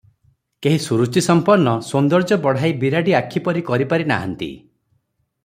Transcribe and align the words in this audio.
କେହି 0.65 0.79
ସୁରୁଚିସମ୍ପନ୍ନ 0.85 1.73
ସୌନ୍ଦର୍ଯ୍ୟ 1.89 2.39
ବଢ଼ାଇ 2.47 2.75
ବିରାଡ଼ି 2.85 3.15
ଆଖି 3.21 3.45
ପରି 3.49 3.65
କରିପାରି 3.69 4.09
ନାହାନ୍ତି। 4.15 4.51